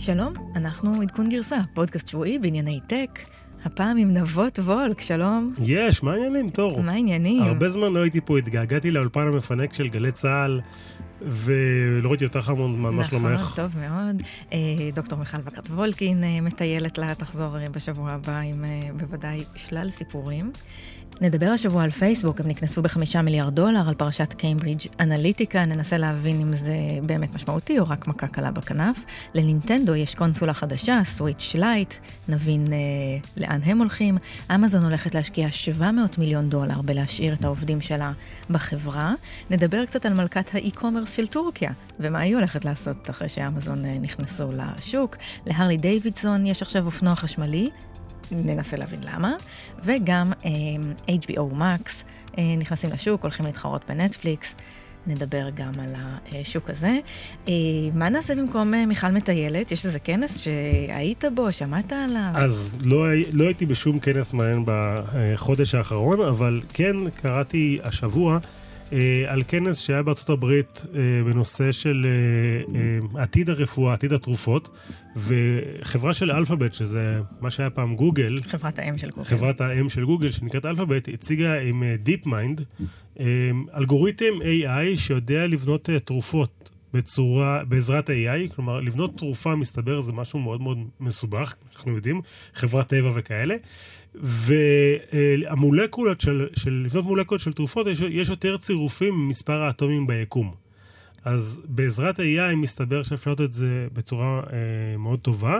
[0.00, 3.18] שלום, אנחנו עדכון גרסה, פודקאסט שבועי בענייני טק.
[3.64, 5.54] הפעם עם נבות וולק, שלום.
[5.62, 6.82] יש, מה העניינים, תור?
[6.82, 7.42] מה העניינים?
[7.42, 10.60] הרבה זמן לא הייתי פה, התגעגעתי לאולפן המפנק של גלי צה"ל,
[11.22, 13.40] ולא ראיתי אותך המון זמן, מה שלומך?
[13.40, 14.22] נכון, טוב מאוד.
[14.52, 14.58] אה,
[14.94, 18.64] דוקטור מיכל וקרת וולקין אה, מטיילת לה, תחזור אה, בשבוע הבא עם
[18.96, 20.52] בוודאי שלל סיפורים.
[21.20, 26.40] נדבר השבוע על פייסבוק, הם נקנסו בחמישה מיליארד דולר על פרשת קיימברידג' אנליטיקה, ננסה להבין
[26.40, 29.04] אם זה באמת משמעותי או רק מכה קלה בכנף.
[29.34, 31.94] לנינטנדו יש קונסולה חדשה, Switch Lite,
[32.28, 32.78] נבין אה,
[33.36, 34.18] לאן הם הולכים.
[34.54, 38.12] אמזון הולכת להשקיע 700 מיליון דולר בלהשאיר את העובדים שלה
[38.50, 39.14] בחברה.
[39.50, 43.98] נדבר קצת על מלכת ה e-commerce של טורקיה, ומה היא הולכת לעשות אחרי שאמזון אה,
[44.00, 45.16] נכנסו לשוק.
[45.46, 47.70] להרלי דיווידסון יש עכשיו אופנוע חשמלי,
[48.32, 49.34] ננסה להבין למה,
[49.84, 50.50] וגם אה,
[51.14, 51.90] HBO Max
[52.38, 54.54] אה, נכנסים לשוק, הולכים להתחרות בנטפליקס.
[55.06, 55.94] נדבר גם על
[56.32, 56.98] השוק הזה.
[57.48, 57.52] אה,
[57.94, 59.72] מה נעשה במקום אה, מיכל מטיילת?
[59.72, 62.30] יש איזה כנס שהיית בו, שמעת עליו?
[62.34, 68.38] אז לא, לא הייתי בשום כנס מעניין בחודש האחרון, אבל כן קראתי השבוע
[69.26, 72.06] על כנס שהיה בארצות הברית אה, בנושא של
[72.74, 74.68] אה, עתיד הרפואה, עתיד התרופות,
[75.16, 80.04] וחברה של אלפאבית, שזה מה שהיה פעם גוגל, חברת האם של גוגל, חברת האם של
[80.04, 82.64] גוגל, שנקראת אלפאבית, הציגה עם DeepMind,
[83.76, 90.60] אלגוריתם AI שיודע לבנות תרופות בצורה, בעזרת AI, כלומר, לבנות תרופה, מסתבר, זה משהו מאוד
[90.60, 92.20] מאוד מסובך, כמו שאנחנו יודעים,
[92.54, 93.56] חברת טבע וכאלה.
[94.14, 100.54] והמולקולות של, של, לבנות מולקולות של תרופות, יש, יש יותר צירופים ממספר האטומים ביקום.
[101.24, 105.58] אז בעזרת ה-AI מסתבר שאפשר לעשות את זה בצורה אה, מאוד טובה.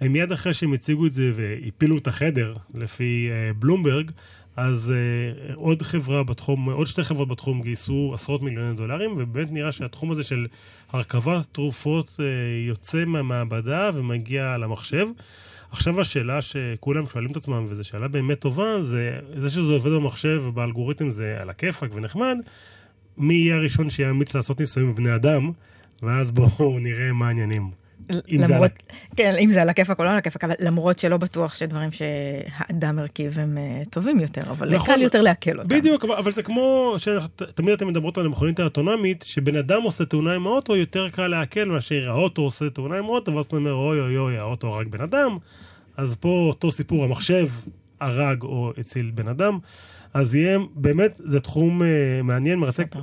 [0.00, 4.10] מיד אחרי שהם הציגו את זה והפילו את החדר, לפי אה, בלומברג,
[4.56, 9.72] אז אה, עוד חברה בתחום, עוד שתי חברות בתחום גייסו עשרות מיליוני דולרים, ובאמת נראה
[9.72, 10.46] שהתחום הזה של
[10.90, 12.24] הרכבת תרופות אה,
[12.68, 15.06] יוצא מהמעבדה ומגיע למחשב.
[15.72, 20.42] עכשיו השאלה שכולם שואלים את עצמם, וזו שאלה באמת טובה, זה זה שזה עובד במחשב
[20.44, 22.36] ובאלגוריתם זה על הכיפאק ונחמד,
[23.18, 25.50] מי יהיה הראשון שיאמיץ לעשות ניסויים בבני אדם,
[26.02, 27.81] ואז בואו נראה מה העניינים.
[28.28, 31.16] אם למרות, זה כן, אם זה על הכיפאק או לא על הכיפאק, אבל למרות שלא
[31.16, 35.68] בטוח שדברים שהאדם הרכיב הם uh, טובים יותר, אבל נכון, קל יותר לעכל אותם.
[35.68, 40.46] בדיוק, אבל זה כמו שתמיד אתם מדברות על המכונית האוטונומית, שבן אדם עושה תאונה עם
[40.46, 44.16] האוטו, יותר קל לעכל מאשר האוטו עושה תאונה עם האוטו, ואז אתה אומר, אוי אוי
[44.16, 45.36] אוי, האוטו הרג בן אדם,
[45.96, 47.46] אז פה אותו סיפור, המחשב
[48.00, 49.58] הרג או הציל בן אדם.
[50.14, 51.84] אז יהיה, באמת, זה תחום uh,
[52.22, 52.94] מעניין, מרתק.
[52.94, 52.98] Uh,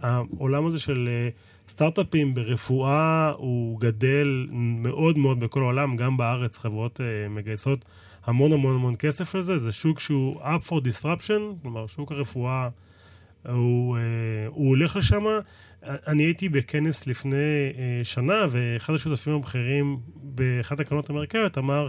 [0.00, 1.08] העולם הזה של...
[1.08, 7.84] Uh, סטארט-אפים ברפואה הוא גדל מאוד מאוד בכל העולם, גם בארץ חברות uh, מגייסות
[8.24, 12.68] המון המון המון כסף לזה, זה שוק שהוא up for disruption, כלומר שוק הרפואה
[13.48, 14.00] הוא, uh,
[14.48, 15.24] הוא הולך לשם.
[15.82, 17.36] אני הייתי בכנס לפני
[17.72, 21.86] uh, שנה, ואחד השותפים הבכירים באחת הקרנות האמריקאיות אמר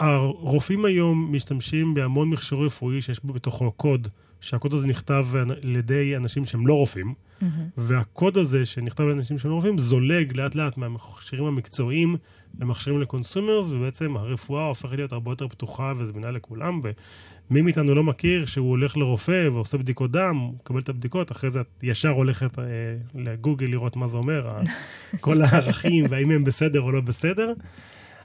[0.00, 4.08] שהרופאים היום משתמשים בהמון מכשור רפואי שיש בו בתוכו קוד.
[4.44, 5.26] שהקוד הזה נכתב
[5.62, 7.70] על ידי אנשים שהם לא רופאים, mm-hmm.
[7.76, 12.16] והקוד הזה שנכתב על ידי אנשים שהם לא רופאים זולג לאט לאט מהמכשירים המקצועיים
[12.60, 16.80] למכשירים ל consumers, ובעצם הרפואה הופכת להיות הרבה יותר פתוחה וזמינה לכולם,
[17.50, 21.60] ומי מאיתנו לא מכיר שהוא הולך לרופא ועושה בדיקות דם, מקבל את הבדיקות, אחרי זה
[21.60, 22.64] את ישר הולכת אה,
[23.14, 24.48] לגוגל לראות מה זה אומר,
[25.20, 27.52] כל הערכים והאם הם בסדר או לא בסדר.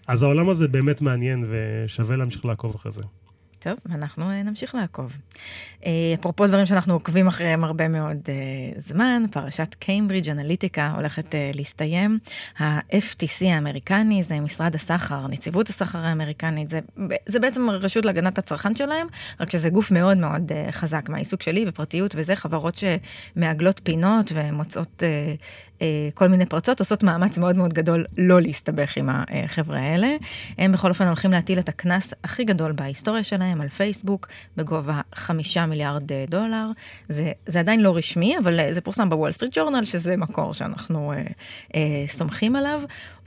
[0.07, 3.03] אז העולם הזה באמת מעניין ושווה להמשיך לעקוב אחרי זה.
[3.59, 5.17] טוב, אנחנו אה, נמשיך לעקוב.
[5.85, 12.19] אה, אפרופו דברים שאנחנו עוקבים אחריהם הרבה מאוד אה, זמן, פרשת קיימברידג' אנליטיקה הולכת להסתיים.
[12.59, 16.79] ה-FTC האמריקני זה משרד הסחר, נציבות הסחר האמריקנית, זה,
[17.25, 19.07] זה בעצם הרשות להגנת הצרכן שלהם,
[19.39, 22.75] רק שזה גוף מאוד מאוד חזק מהעיסוק שלי בפרטיות וזה, חברות
[23.35, 25.03] שמעגלות פינות ומוצאות
[25.81, 30.15] אה, כל מיני פרצות, עושות מאמץ מאוד מאוד גדול לא להסתבך עם החבר'ה האלה.
[30.57, 35.65] הם בכל אופן הולכים להטיל את הקנס הכי גדול בהיסטוריה שלהם על פייסבוק, בגובה חמישה
[35.65, 36.65] מיליארד אה, דולר.
[37.09, 41.13] זה, זה עדיין לא רשמי, אבל אה, זה פורסם בוול סטריט ג'ורנל, שזה מקור שאנחנו
[41.13, 41.23] אה,
[41.75, 42.81] אה, סומכים עליו.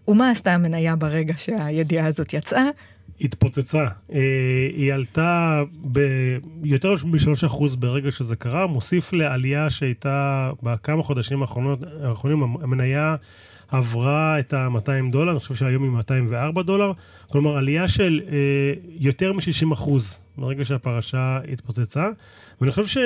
[0.08, 2.69] ומה עשתה המניה ברגע שהידיעה הזאת יצאה?
[3.20, 3.86] התפוצצה.
[4.12, 4.19] אה,
[4.74, 13.16] היא עלתה ביותר מ-3% ברגע שזה קרה, מוסיף לעלייה שהייתה בכמה חודשים האחרונים, המניה
[13.72, 16.92] עברה את ה-200 דולר, אני חושב שהיום היא 204 דולר,
[17.28, 18.36] כלומר עלייה של אה,
[18.88, 19.90] יותר מ-60%
[20.38, 22.08] ברגע שהפרשה התפוצצה,
[22.60, 23.02] ואני חושב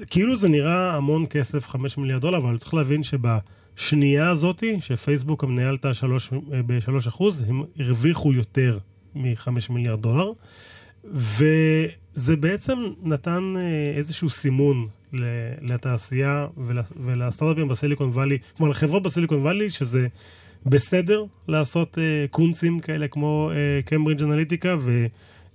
[0.00, 5.70] שכאילו זה נראה המון כסף, 5 מיליארד דולר, אבל צריך להבין שבשנייה הזאתי, שפייסבוק המניה
[5.70, 8.78] אה, ב-3%, הם הרוויחו יותר
[9.14, 10.32] מ-5 מיליארד דולר,
[12.16, 14.86] וזה בעצם נתן אה, איזשהו סימון
[15.62, 16.46] לתעשייה
[16.96, 20.06] ולסטארט-אפים בסיליקון וואלי, כלומר לחברות בסיליקון וואלי, שזה
[20.66, 23.50] בסדר לעשות אה, קונצים כאלה כמו
[23.84, 24.76] קיימברידג' אנליטיקה,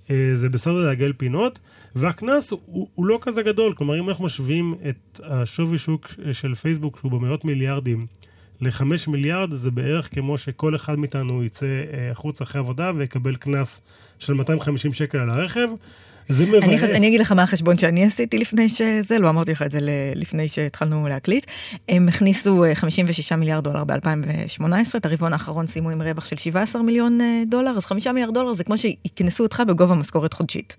[0.09, 1.59] וזה בסדר לעגל פינות,
[1.95, 3.73] והקנס הוא, הוא לא כזה גדול.
[3.73, 8.07] כלומר, אם אנחנו משווים את השווי שוק של פייסבוק, שהוא במאות מיליארדים,
[8.61, 11.65] לחמש מיליארד זה בערך כמו שכל אחד מאיתנו יצא
[12.11, 13.81] החוץ אחרי עבודה ויקבל קנס
[14.19, 15.69] של 250 שקל על הרכב.
[16.29, 16.63] זה מבאס.
[16.63, 19.79] אני, אני אגיד לך מה החשבון שאני עשיתי לפני שזה, לא אמרתי לך את זה
[20.15, 21.45] לפני שהתחלנו להקליט.
[21.89, 26.81] הם הכניסו 56 אה, מיליארד דולר ב-2018, את הרבעון האחרון סיימו עם רווח של 17
[26.81, 30.75] מיליון אה, דולר, אז 5 מיליארד דולר זה כמו שיקנסו אותך בגובה משכורת חודשית.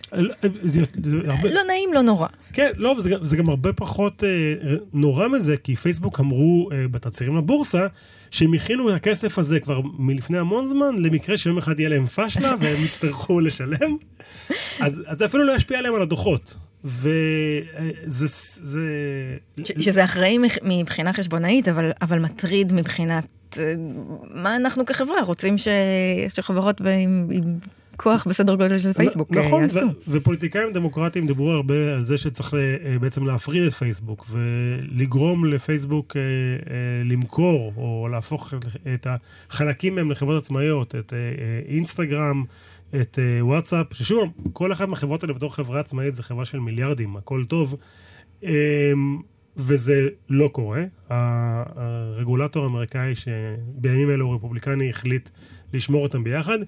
[0.63, 1.51] זה, זה הרבה...
[1.51, 2.27] לא נעים, לא נורא.
[2.53, 6.89] כן, לא, וזה גם, זה גם הרבה פחות אה, נורא מזה, כי פייסבוק אמרו אה,
[6.91, 7.87] בתצהירים לבורסה,
[8.37, 12.55] שהם הכינו את הכסף הזה כבר מלפני המון זמן, למקרה שיום אחד יהיה להם פשלה
[12.61, 13.97] והם יצטרכו לשלם.
[14.81, 16.57] אז, אז זה אפילו לא ישפיע עליהם על הדוחות.
[16.85, 18.27] וזה...
[18.63, 18.81] זה...
[19.65, 23.75] ש, שזה אחראי מבחינה חשבונאית, אבל, אבל מטריד מבחינת אה,
[24.35, 25.69] מה אנחנו כחברה רוצים ש,
[26.29, 27.59] שחברות עם, עם
[27.97, 29.79] כוח בסדר גודל של פייסבוק נכון, יעשו.
[29.79, 36.17] נכון, ופוליטיקאים דמוקרטיים דיברו הרבה על זה שצריך אה, בעצם להפריד את פייסבוק ולגרום לפייסבוק
[36.17, 36.23] אה,
[37.05, 38.55] למכור או להפוך
[38.95, 41.13] את החלקים מהם לחברות עצמאיות, את
[41.69, 42.45] אינסטגרם.
[43.01, 47.45] את וואטסאפ, ששוב, כל אחת מהחברות האלה בתור חברה עצמאית זה חברה של מיליארדים, הכל
[47.45, 47.75] טוב,
[49.57, 50.85] וזה לא קורה.
[51.11, 55.29] הרגולטור האמריקאי, שבימים אלו הוא רפובליקני, החליט
[55.73, 56.59] לשמור אותם ביחד.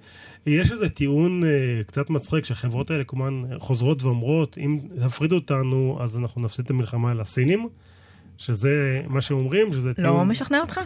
[0.46, 1.46] יש איזה טיעון uh,
[1.86, 7.10] קצת מצחיק, שהחברות האלה כמובן חוזרות ואומרות, אם תפרידו אותנו, אז אנחנו נפסיד את המלחמה
[7.10, 7.68] על הסינים,
[8.38, 10.16] שזה מה שאומרים, שזה לא טיעון...
[10.16, 10.80] לא משכנע אותך?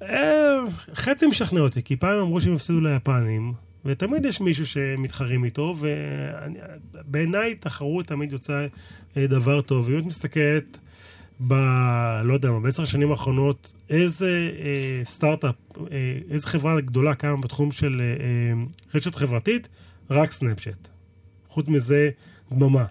[0.00, 0.04] Uh,
[0.94, 3.52] חצי משכנע אותי, כי פעם אמרו שהם יפסידו ליפנים,
[3.86, 5.74] ותמיד יש מישהו שמתחרים איתו,
[6.94, 8.66] ובעיניי תחרות תמיד יוצא
[9.16, 9.90] אה, דבר טוב.
[9.90, 10.78] אם את מסתכלת
[11.40, 11.54] ב...
[12.24, 15.54] לא יודע מה, בעשר השנים האחרונות, איזה אה, סטארט-אפ,
[15.92, 19.68] אה, איזה חברה גדולה קמה בתחום של אה, אה, רשת חברתית?
[20.10, 20.88] רק סנאפצ'אט.
[21.48, 22.10] חוץ מזה,
[22.52, 22.84] דממה.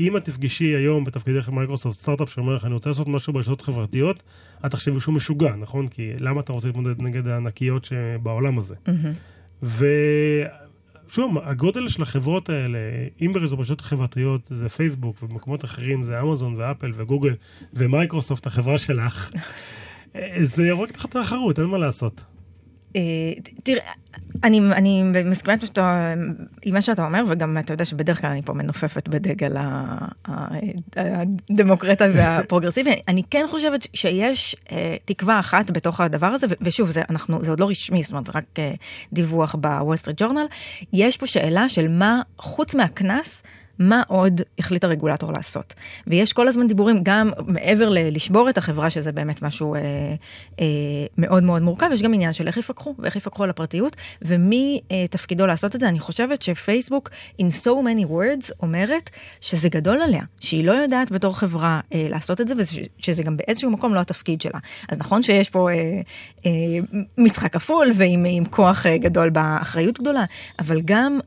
[0.00, 4.22] אם את תפגשי היום בתפקידך במייקרוסופט סטארט-אפ שאומר לך, אני רוצה לעשות משהו ברשתות חברתיות,
[4.66, 5.88] את תחשבי שהוא משוגע, נכון?
[5.88, 8.74] כי למה אתה רוצה להתמודד נגד הענקיות שבעולם הזה?
[8.86, 9.66] Mm-hmm.
[11.12, 12.78] ושוב, הגודל של החברות האלה,
[13.20, 17.34] אם ברשתות חברתיות זה פייסבוק ובמקומות אחרים זה אמזון ואפל וגוגל
[17.74, 19.30] ומייקרוסופט, החברה שלך,
[20.40, 22.24] זה יורק תחת התחרות, אין מה לעשות.
[22.96, 23.00] אה,
[23.62, 23.92] תראה,
[24.44, 25.56] אני, אני מסכימה
[26.62, 29.56] עם מה שאתה אומר, וגם אתה יודע שבדרך כלל אני פה מנופפת בדגל
[30.96, 32.94] הדמוקרטי והפרוגרסיבי.
[33.08, 37.60] אני כן חושבת שיש אה, תקווה אחת בתוך הדבר הזה, ושוב, זה, אנחנו, זה עוד
[37.60, 38.72] לא רשמי, זאת אומרת, זה רק אה,
[39.12, 40.46] דיווח בוול סטריט ג'ורנל.
[40.92, 43.42] יש פה שאלה של מה, חוץ מהקנס,
[43.78, 45.74] מה עוד החליט הרגולטור לעשות.
[46.06, 49.80] ויש כל הזמן דיבורים גם מעבר ללשבור את החברה, שזה באמת משהו אה,
[50.60, 50.66] אה,
[51.18, 55.06] מאוד מאוד מורכב, יש גם עניין של איך יפקחו ואיך יפקחו על הפרטיות, ומי אה,
[55.10, 55.88] תפקידו לעשות את זה.
[55.88, 57.10] אני חושבת שפייסבוק,
[57.40, 59.10] in so many words, אומרת
[59.40, 63.70] שזה גדול עליה, שהיא לא יודעת בתור חברה אה, לעשות את זה, ושזה גם באיזשהו
[63.70, 64.58] מקום לא התפקיד שלה.
[64.88, 66.00] אז נכון שיש פה אה,
[66.46, 66.50] אה,
[67.18, 70.24] משחק כפול ועם כוח אה, גדול באחריות גדולה,
[70.58, 71.18] אבל גם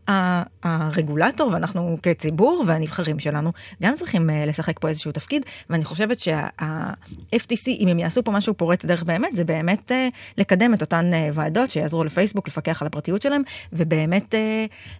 [0.63, 3.51] הרגולטור, ואנחנו כציבור, הציבור והנבחרים שלנו
[3.83, 8.53] גם צריכים uh, לשחק פה איזשהו תפקיד, ואני חושבת שה-FTC, אם הם יעשו פה משהו
[8.53, 9.93] פורץ דרך באמת, זה באמת uh,
[10.37, 13.41] לקדם את אותן uh, ועדות שיעזרו לפייסבוק לפקח על הפרטיות שלהם,
[13.73, 14.35] ובאמת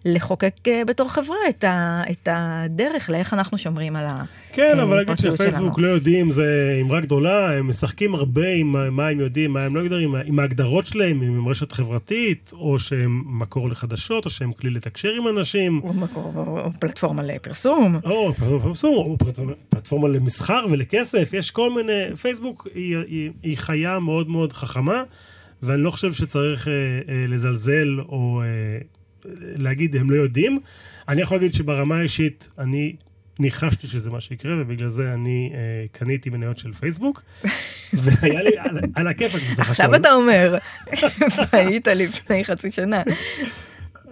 [0.05, 0.55] לחוקק
[0.87, 4.23] בתור חברה את, ה, את הדרך לאיך אנחנו שומרים על שלנו.
[4.55, 9.19] כן, אבל להגיד שפייסבוק לא יודעים, זה אמרה גדולה, הם משחקים הרבה עם מה הם
[9.19, 13.69] יודעים, מה הם לא יודעים, עם, ההגדרות שלהם, אם הם רשת חברתית, או שהם מקור
[13.69, 15.81] לחדשות, או שהם כלי לתקשר עם אנשים.
[15.83, 17.95] או מקור, או פלטפורמה לפרסום.
[18.03, 19.17] או פלטפורמה לפרסום, או
[19.69, 25.03] פלטפורמה למסחר ולכסף, יש כל מיני, פייסבוק היא, היא, היא חיה מאוד מאוד חכמה,
[25.63, 28.77] ואני לא חושב שצריך אה, אה, לזלזל או אה,
[29.57, 30.57] להגיד הם לא יודעים.
[31.09, 32.95] אני יכול להגיד שברמה האישית, אני
[33.39, 35.59] ניחשתי שזה מה שיקרה, ובגלל זה אני אה,
[35.91, 37.21] קניתי מניות של פייסבוק,
[38.03, 39.69] והיה לי על, על הכיפאק בסך הכל.
[39.71, 40.57] עכשיו אתה אומר,
[41.51, 43.03] היית לפני חצי שנה.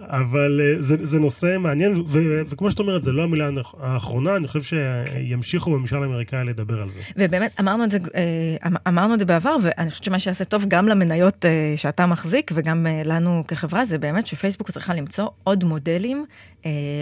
[0.08, 3.50] אבל אה, זה, זה נושא מעניין, ו, וכמו שאת אומרת, זה לא המילה
[3.80, 7.00] האחרונה, אני חושב שימשיכו בממשל האמריקאי לדבר על זה.
[7.16, 10.64] ובאמת, אמרנו את זה, אה, אמ, אמרנו את זה בעבר, ואני חושבת שמה שיעשה טוב
[10.68, 16.24] גם למניות אה, שאתה מחזיק, וגם לנו כחברה, זה באמת שפייסבוק צריכה למצוא עוד מודלים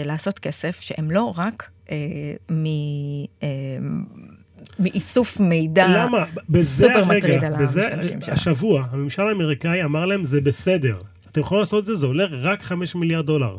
[0.05, 1.69] לעשות כסף, שהם לא רק
[2.51, 2.65] מ...
[4.79, 6.25] מאיסוף מידע למה?
[6.61, 8.33] סופר מטריד על המשתמשים שלנו.
[8.33, 11.01] השבוע, הממשל האמריקאי אמר להם, זה בסדר.
[11.31, 13.57] אתם יכולים לעשות את זה, זה עולה רק 5 מיליארד דולר.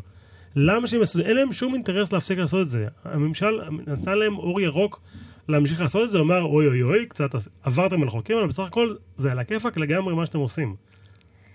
[0.55, 1.29] למה שהם יעשו את זה?
[1.29, 2.85] אין להם שום אינטרס להפסיק לעשות את זה.
[3.05, 5.01] הממשל נתן להם אור ירוק
[5.49, 7.29] להמשיך לעשות את זה, הוא אמר, אוי אוי אוי, קצת
[7.63, 10.75] עברתם על חוקים, אבל בסך הכל זה על הכיפאק לגמרי מה שאתם עושים.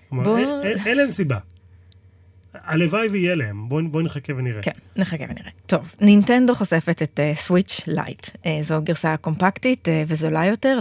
[0.08, 1.38] כלומר, בוא- אין- אין- אין להם סיבה.
[2.54, 4.62] הלוואי ויהיה להם, בואו בוא נחכה ונראה.
[4.62, 5.50] כן, נחכה ונראה.
[5.66, 8.26] טוב, נינטנדו חושפת את Switch Lite.
[8.62, 10.78] זו גרסה קומפקטית אה, וזולה יותר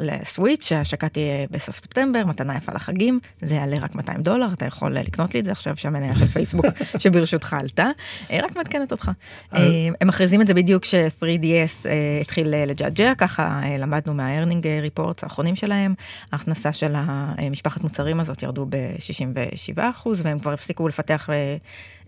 [0.00, 4.66] ל Switch, ההשקה תהיה בסוף ספטמבר, מתנה יפה לחגים, זה יעלה רק 200 דולר, אתה
[4.66, 6.66] יכול אה, לקנות לי את זה עכשיו שהמניה של פייסבוק
[6.98, 7.86] שברשותך עלתה,
[8.30, 9.10] אה, רק מעדכנת אותך.
[9.54, 14.64] אה, הם מכריזים את זה בדיוק ש-3DS אה, התחיל אה, לג'עג'ע, ככה אה, למדנו מה-earning
[14.90, 15.94] reports האחרונים שלהם,
[16.32, 21.56] ההכנסה של המשפחת מוצרים הזאת ירדו ב-67%, והם כבר הפסיקו לפתח אה,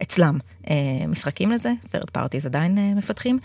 [0.02, 0.38] אצלם
[0.70, 0.74] אה,
[1.08, 3.38] משחקים לזה, third parties עדיין אה, מפתחים,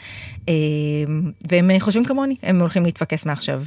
[1.49, 3.63] והם חושבים כמוני, הם הולכים להתפקס מעכשיו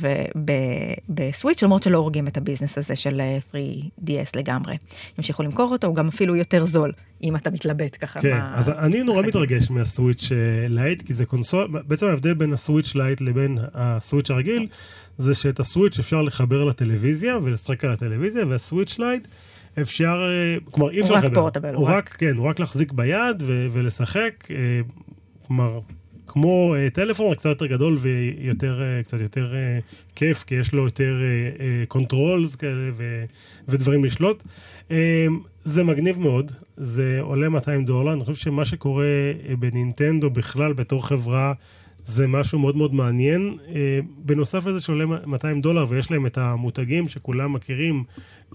[1.09, 4.77] בסוויץ', למרות שלא הורגים את הביזנס הזה של אה, 3DS לגמרי.
[5.19, 8.21] ימשיכו למכור אותו, הוא גם אפילו יותר זול, אם אתה מתלבט ככה.
[8.21, 9.23] כן, מה- אז אני נורא.
[9.23, 10.29] מתרגש מה-Switch
[10.69, 14.67] Lite, כי זה console, בעצם ההבדל בין ה-Switch Lite לבין ה-Switch הרגיל,
[15.17, 19.29] זה שאת ה-Switch אפשר לחבר לטלוויזיה ולשחק על הטלוויזיה, וה-Switch Lite
[19.81, 21.49] אפשר, אה, כלומר אי אפשר רק לחבר.
[21.49, 24.57] portable, הוא הוא רק, כן, הוא רק להחזיק ביד ו- ולשחק, אה,
[25.47, 25.81] כלומר,
[26.27, 29.55] כמו אה, טלפון, רק קצת יותר גדול ויותר, קצת יותר
[30.17, 31.15] כיף, כי יש לו יותר
[31.89, 33.25] controls כאלה ו-
[33.69, 34.43] ודברים לשלוט.
[35.65, 39.07] זה מגניב מאוד, זה עולה 200 דולר, אני חושב שמה שקורה
[39.59, 41.53] בנינטנדו בכלל בתור חברה
[42.05, 43.59] זה משהו מאוד מאוד מעניין.
[43.69, 48.05] אה, בנוסף לזה שעולה 200 דולר ויש להם את המותגים שכולם מכירים,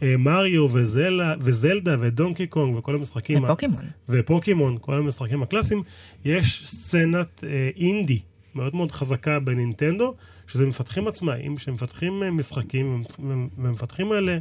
[0.04, 3.84] אה, מריו וזלה, וזלדה ודונקי קונג וכל המשחקים, ה- ופוקימון.
[4.10, 5.84] ופוקימון, כל המשחקים הקלאסיים,
[6.26, 8.20] יש סצנת אה, אינדי
[8.56, 10.14] מאוד מאוד חזקה בנינטנדו,
[10.48, 13.04] שזה מפתחים עצמאיים, שמפתחים משחקים,
[13.58, 14.38] ומפתחים האלה,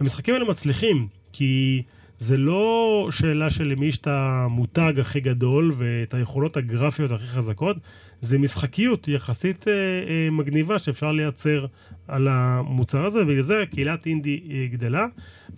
[0.00, 1.82] המשחקים האלה מצליחים, כי
[2.20, 7.76] זה לא שאלה של למי יש את המותג הכי גדול ואת היכולות הגרפיות הכי חזקות,
[8.20, 11.66] זה משחקיות יחסית אה, אה, מגניבה שאפשר לייצר
[12.08, 15.06] על המוצר הזה, ובגלל זה קהילת אינדי אה, גדלה,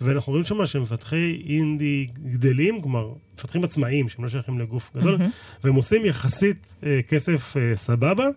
[0.01, 5.31] ואנחנו רואים שם שמפתחי אינדי גדלים, כלומר, מפתחים עצמאיים שהם לא שייכים לגוף גדול, מהמם.
[5.63, 8.27] והם עושים יחסית אה, כסף אה, סבבה,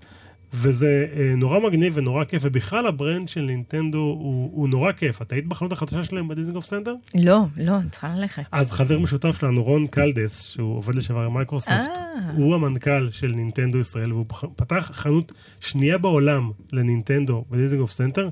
[0.56, 5.22] וזה אה, נורא מגניב ונורא כיף, ובכלל ה brand של נינטנדו הוא, הוא נורא כיף.
[5.22, 6.94] את היית בחנות החדשה שלהם בדיזנגוף סנטר?
[7.14, 8.42] לא, לא, אני צריכה ללכת.
[8.52, 12.30] אז חבר משותף שלנו, רון קלדס, שהוא עובד לשעבר במייקרוסופט, אה.
[12.36, 14.25] הוא המנכ"ל של נינטנדו ישראל, והוא
[14.56, 18.28] פתח חנות שנייה בעולם לנינטנדו בדיזנגוף סנטר,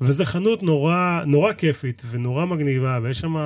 [0.00, 3.42] וזו חנות נורא, נורא כיפית ונורא מגניבה, ויש שם אה,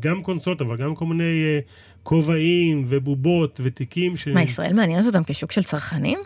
[0.00, 1.58] גם קונסולות, אבל גם כל מיני אה,
[2.02, 4.16] כובעים ובובות ותיקים.
[4.16, 4.28] ש...
[4.28, 6.18] מה, ישראל מעניינת אותם כשוק של צרכנים?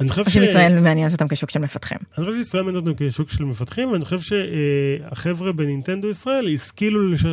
[0.00, 1.98] אני חושב או שישראל מעניינת אותם כשוק של מפתחים?
[2.18, 7.24] אני חושב שישראל מעניינת אותם כשוק של מפתחים, ואני חושב שהחבר'ה בנינטנדו ישראל השכילו לש...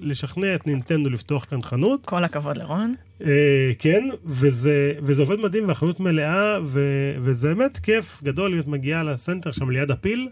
[0.00, 2.06] לשכנע את נינטנדו לפתוח כאן חנות.
[2.06, 2.94] כל הכבוד לרון.
[3.24, 6.80] אה, כן, וזה, וזה עובד מדהים, והחנות מלאה, ו,
[7.20, 10.28] וזה באמת כיף גדול להיות מגיעה לסנטר שם ליד הפיל.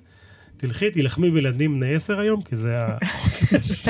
[0.56, 3.88] תלכי, תילחמי בילדים בני 10 היום, כי זה החופש,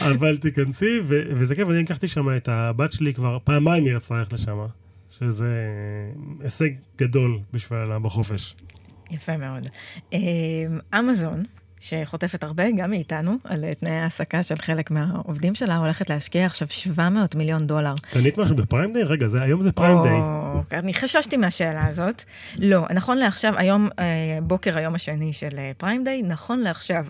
[0.10, 4.14] אבל תיכנסי, ו, וזה כיף, אני לקחתי שם את הבת שלי כבר, פעמיים היא רצתה
[4.14, 4.58] ללכת לשם,
[5.18, 5.66] שזה
[6.40, 8.54] הישג גדול בשבילה בחופש.
[9.10, 9.66] יפה מאוד.
[10.12, 11.42] אה, אמזון,
[11.80, 16.68] שחוטפת הרבה, גם מאיתנו, על אה, תנאי העסקה של חלק מהעובדים שלה, הולכת להשקיע עכשיו
[16.70, 17.94] 700 מיליון דולר.
[18.10, 19.02] קנית משהו בפריים דיי?
[19.02, 20.20] רגע, זה, היום זה פריים דיי.
[20.78, 22.22] אני חששתי מהשאלה הזאת.
[22.58, 27.06] לא, נכון לעכשיו, היום, אה, בוקר היום השני של אה, פריים דיי, נכון לעכשיו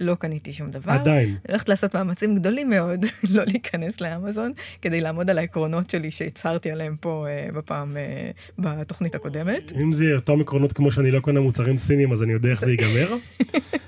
[0.00, 0.92] לא קניתי שום דבר.
[0.92, 1.28] עדיין.
[1.28, 3.04] אני הולכת לעשות מאמצים גדולים מאוד
[3.34, 4.52] לא להיכנס לאמזון,
[4.82, 9.72] כדי לעמוד על העקרונות שלי שהצהרתי עליהם פה אה, בפעם, אה, בתוכנית הקודמת.
[9.82, 12.70] אם זה אותם עקרונות כמו שאני לא קונה מוצרים סינים, אז אני יודע איך זה
[12.70, 13.14] ייגמר.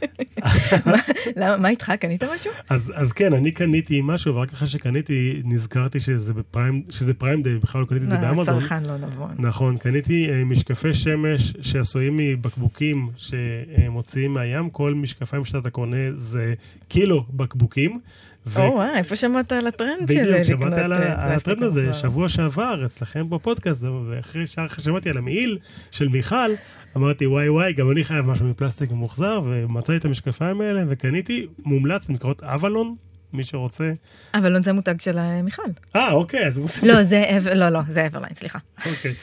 [1.36, 1.92] למה, מה איתך?
[2.00, 2.52] קנית משהו?
[2.68, 7.58] אז, אז כן, אני קניתי משהו, ורק אחרי שקניתי, נזכרתי שזה בפריים, שזה פריים דיי,
[7.58, 8.60] בכלל לא קניתי את זה באמזון.
[8.60, 9.30] צרכן לא נבון.
[9.38, 16.54] נכון, קניתי אה, משקפי שמש שעשויים מבקבוקים שמוציאים מהים, כל משקפיים שאתה קונה זה
[16.88, 18.00] קילו בקבוקים.
[18.46, 21.52] ו- או, וואי, איפה שמעת על הטרנד של בדיוק, לקנות על אה, ה- על פלסטיק
[21.52, 21.92] הטרנד הזה?
[21.92, 25.58] שבוע שעבר אצלכם בפודקאסט, ואחרי שעה שמעתי על המעיל
[25.90, 26.50] של מיכל,
[26.96, 32.08] אמרתי וואי וואי, גם אני חייב משהו מפלסטיק ממוחזר, ומצאתי את המשקפיים האלה וקניתי, מומלץ,
[32.10, 32.94] נקראות אבלון,
[33.32, 33.92] מי שרוצה.
[34.34, 35.62] אבל לא זה מותג של אה, מיכל.
[35.96, 36.68] אה, אוקיי, אז הוא.
[36.82, 38.58] לא, זה, לא, לא, זה אברליין, סליחה.
[38.86, 39.14] אוקיי.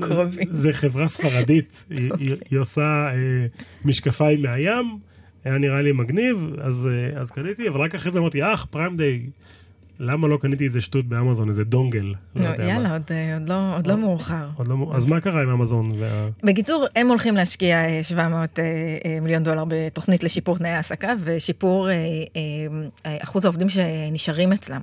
[0.00, 0.44] קרובים.
[0.50, 2.82] זה חברה ספרדית, היא- עושה
[3.14, 3.46] אה,
[3.84, 4.98] משקפיים מהים,
[5.44, 8.96] היה נראה לי מגניב, אז אה, אז קניתי, אבל רק אחרי זה אמרתי, אך, פריים
[8.96, 9.26] דיי,
[10.00, 12.14] למה לא קניתי איזה שטות באמזון, איזה דונגל?
[12.36, 14.48] לא, יאללה, עוד, אה, עוד, לא, עוד לא מאוחר.
[14.56, 15.92] עוד לא, אז מה קרה עם אמזון?
[15.98, 16.28] וה...
[16.42, 21.88] בקיצור, הם הולכים להשקיע 700 אה, אה, מיליון דולר בתוכנית לשיפור תנאי העסקה ושיפור
[23.04, 24.80] אחוז העובדים שנשארים אצלם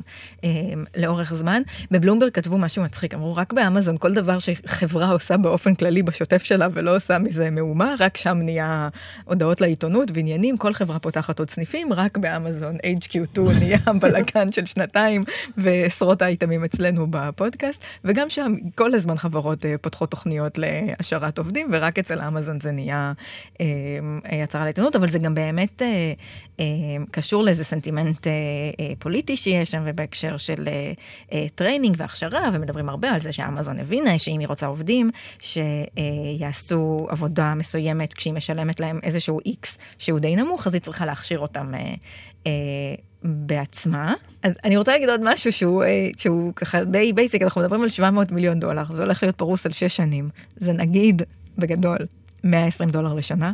[0.97, 1.61] לאורך זמן.
[1.91, 6.67] בבלומברג כתבו משהו מצחיק, אמרו רק באמזון כל דבר שחברה עושה באופן כללי בשוטף שלה
[6.73, 8.89] ולא עושה מזה מהומה, רק שם נהיה
[9.25, 14.98] הודעות לעיתונות ועניינים, כל חברה פותחת עוד סניפים, רק באמזון HQ2 נהיה בלאגן של שנתיים.
[14.99, 15.23] שנתיים
[15.57, 21.99] ועשרות אייטמים אצלנו בפודקאסט, וגם שם כל הזמן חברות uh, פותחות תוכניות להשארת עובדים, ורק
[21.99, 23.13] אצל אמזון זה נהיה
[23.53, 23.59] uh,
[24.43, 25.81] הצהרה לעיתונות, אבל זה גם באמת
[27.11, 28.27] קשור לאיזה סנטימנט
[28.99, 30.69] פוליטי שיש שם, ובהקשר של
[31.55, 38.13] training והכשרה, ומדברים הרבה על זה שאמזון הבינה שאם היא רוצה עובדים, שיעשו עבודה מסוימת
[38.13, 41.73] כשהיא משלמת להם איזשהו איקס שהוא די נמוך, אז היא צריכה להכשיר אותם.
[42.43, 42.47] Uh,
[43.23, 44.13] בעצמה.
[44.43, 47.89] אז אני רוצה להגיד עוד משהו שהוא, אה, שהוא ככה די basic, אנחנו מדברים על
[47.89, 50.29] 700 מיליון דולר, זה הולך להיות פרוס על 6 שנים.
[50.57, 51.21] זה נגיד,
[51.57, 51.97] בגדול,
[52.43, 53.51] 120 דולר לשנה.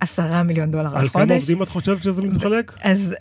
[0.00, 1.16] עשרה מיליון דולר לחודש.
[1.16, 2.76] על כמה עובדים את חושבת שזה מתחלק?
[2.82, 3.14] אז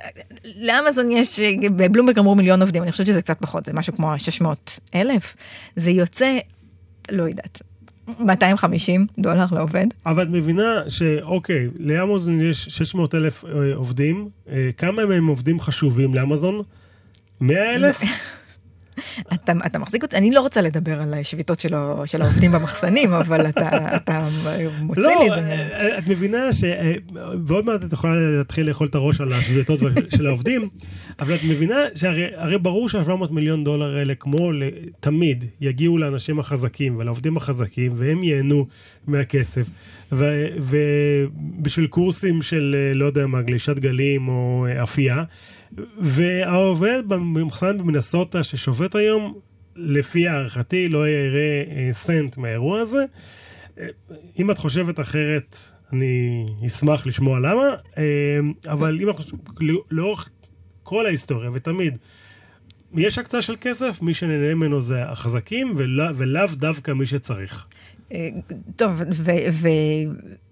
[0.55, 1.39] לאמזון יש,
[1.75, 5.35] בבלומברג אמרו מיליון עובדים, אני חושבת שזה קצת פחות, זה משהו כמו 600 אלף.
[5.75, 6.37] זה יוצא,
[7.11, 7.61] לא יודעת,
[8.19, 9.85] 250 דולר לעובד.
[10.05, 16.13] אבל את מבינה שאוקיי, לאמזון יש 600 אלף אה, עובדים, אה, כמה מהם עובדים חשובים
[16.13, 16.61] לאמזון?
[17.41, 18.01] 100 אלף?
[19.33, 21.73] אתה, אתה מחזיק אותי, אני לא רוצה לדבר על השביתות של,
[22.05, 24.27] של העובדים במחסנים, אבל אתה, אתה
[24.81, 25.41] מוציא לא, לי את זה.
[25.41, 26.63] לא, את מבינה ש...
[27.45, 29.79] ועוד מעט את יכולה להתחיל לאכול את הראש על השביתות
[30.15, 30.69] של העובדים,
[31.19, 34.51] אבל את מבינה שהרי ברור שה-700 מיליון דולר האלה, כמו
[34.99, 38.65] תמיד, יגיעו לאנשים החזקים ולעובדים החזקים, והם ייהנו
[39.07, 39.67] מהכסף.
[40.11, 45.23] ובשביל קורסים של, לא יודע מה, גלישת גלים או אפייה,
[45.97, 49.39] והעובד במחסן במנסוטה ששובת היום,
[49.75, 53.05] לפי הערכתי, לא יראה אה, סנט מהאירוע הזה.
[53.79, 53.87] אה,
[54.39, 55.57] אם את חושבת אחרת,
[55.93, 58.03] אני אשמח לשמוע למה, אה,
[58.67, 59.39] אבל אם את חושבת,
[59.91, 60.29] לאורך
[60.83, 61.97] כל ההיסטוריה, ותמיד,
[62.93, 67.65] יש הקצאה של כסף, מי שנהנה ממנו זה החזקים, ולא, ולאו דווקא מי שצריך.
[68.75, 69.01] טוב,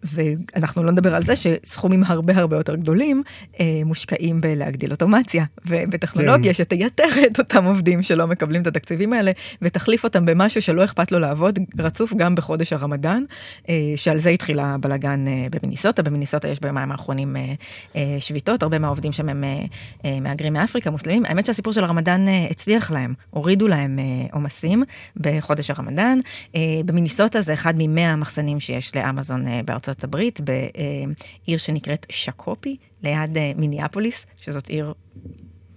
[0.04, 3.24] ואנחנו לא נדבר על זה שסכומים הרבה הרבה יותר גדולים
[3.60, 5.46] אה, מושקעים בלהגדיל אוטומציה.
[5.66, 6.64] ובטכנולוגיה כן.
[6.64, 9.32] שתייתר את אותם עובדים שלא מקבלים את התקציבים האלה
[9.62, 13.24] ותחליף אותם במשהו שלא אכפת לו לעבוד רצוף גם בחודש הרמדאן,
[13.70, 17.54] אה, שעל זה התחילה בלאגן אה, במיניסוטה, במיניסוטה יש ביומיים האחרונים אה,
[17.96, 19.66] אה, שביתות, הרבה מהעובדים שם הם אה,
[20.06, 24.84] אה, מהגרים מאפריקה, מוסלמים, האמת שהסיפור של הרמדאן אה, הצליח להם, הורידו להם אה, עומסים
[25.18, 26.20] בחודש הרמדאן,
[26.56, 33.38] אה, במיניסוטה זה אחד ממאה המחסנים שיש לאמזון אה, בארצות הברית, בעיר שנקראת שקופי, ליד
[33.38, 34.94] אה, מיניאפוליס, שזאת עיר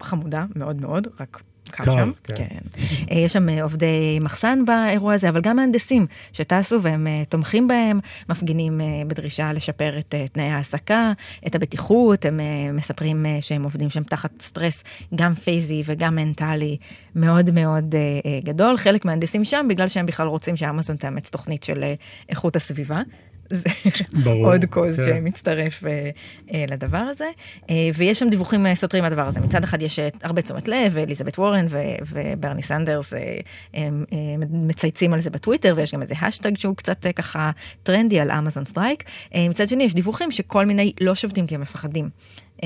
[0.03, 2.12] חמודה מאוד מאוד, רק קר שם.
[2.25, 2.35] כן.
[2.35, 2.57] כן.
[3.11, 8.81] אה, יש שם עובדי מחסן באירוע הזה, אבל גם מהנדסים שטסו והם תומכים בהם, מפגינים
[9.07, 11.12] בדרישה לשפר את תנאי ההעסקה,
[11.46, 12.40] את הבטיחות, הם
[12.72, 16.77] מספרים שהם עובדים שם תחת סטרס, גם פיזי וגם מנטלי,
[17.14, 17.94] מאוד מאוד
[18.44, 18.77] גדול.
[18.77, 21.85] חלק מהנדסים שם בגלל שהם בכלל רוצים שאמזון תאמץ תוכנית של
[22.29, 23.03] איכות הסביבה.
[23.53, 23.71] זה
[24.25, 25.05] ברור, עוד קוז כן.
[25.07, 27.31] שמצטרף uh, לדבר הזה.
[27.61, 29.41] Uh, ויש שם דיווחים סותרים מהדבר הזה.
[29.41, 33.17] מצד אחד יש הרבה תשומת לב, אליזבת וורן ו- וברני סנדרס uh,
[33.75, 34.15] הם, uh,
[34.51, 37.51] מצייצים על זה בטוויטר, ויש גם איזה השטג שהוא קצת uh, ככה
[37.83, 39.03] טרנדי על Amazon strike.
[39.03, 42.09] Uh, מצד שני יש דיווחים שכל מיני לא שובתים כי הם מפחדים.
[42.57, 42.62] Uh,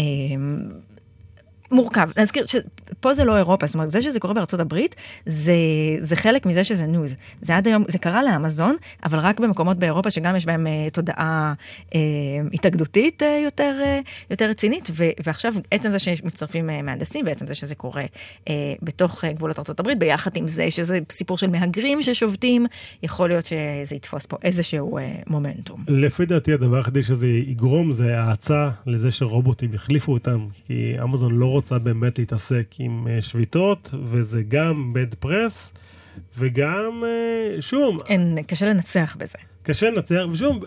[1.71, 2.09] מורכב.
[2.17, 4.95] להזכיר שפה זה לא אירופה, זאת אומרת, זה שזה קורה בארצות הברית,
[5.27, 5.53] זה,
[6.01, 7.15] זה חלק מזה שזה news.
[7.41, 11.55] זה עד היום, זה קרה לאמזון, אבל רק במקומות באירופה שגם יש בהם אה, תודעה
[11.95, 12.01] אה,
[12.53, 14.01] התאגדותית אה, יותר, אה,
[14.31, 18.05] יותר רצינית, ו, ועכשיו עצם זה שמצטרפים אה, מהנדסים, ועצם זה שזה קורה
[18.49, 22.67] אה, בתוך אה, גבולות ארצות הברית, ביחד עם זה שזה סיפור של מהגרים ששובתים,
[23.03, 25.85] יכול להיות שזה יתפוס פה איזשהו אה, מומנטום.
[25.89, 31.47] לפי דעתי הדבר היחידי שזה יגרום זה האצה לזה שרובוטים יחליפו אותם, כי אמזון לא
[31.57, 35.73] רוצה באמת להתעסק עם אה, שביתות, וזה גם בד פרס,
[36.39, 37.99] וגם, אה, שום...
[38.09, 39.39] אין, קשה לנצח בזה.
[39.67, 40.65] קשה לנצח, ושוב,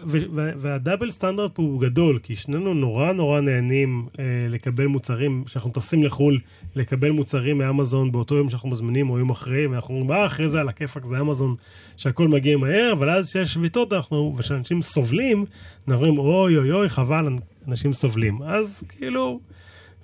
[0.57, 6.03] והדאבל סטנדרט פה הוא גדול, כי שנינו נורא נורא נהנים אה, לקבל מוצרים, כשאנחנו טסים
[6.03, 6.39] לחו"ל,
[6.75, 10.59] לקבל מוצרים מאמזון באותו יום שאנחנו מזמינים, או יום אחרי, ואנחנו אומרים, אה, אחרי זה
[10.59, 11.55] על הכיפאק זה אמזון,
[11.97, 15.45] שהכל מגיע מהר, אבל אז כשיש שביתות, אנחנו, וכשאנשים סובלים,
[15.87, 17.25] אנחנו אומרים, אוי אוי אוי, חבל,
[17.67, 18.41] אנשים סובלים.
[18.41, 19.39] אז כאילו...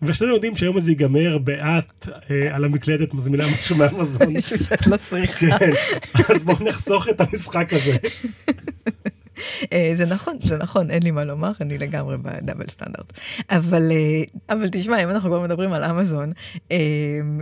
[0.01, 4.41] ושנינו יודעים שהיום הזה ייגמר באת אה, על המקלדת מזמינה משהו מאמזון.
[4.67, 5.58] שאת לא צריכה.
[5.58, 5.71] כן,
[6.36, 7.97] אז בואו נחסוך את המשחק הזה.
[9.73, 13.13] אה, זה נכון, זה נכון, אין לי מה לומר, אני לגמרי ב double standard.
[13.49, 16.31] אבל, אה, אבל תשמע, אם אנחנו כבר מדברים על אמזון,